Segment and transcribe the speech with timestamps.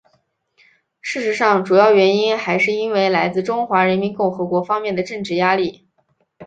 [0.99, 5.87] 事实上主要原因还是因为来自中华人民共和国方面的政治压力。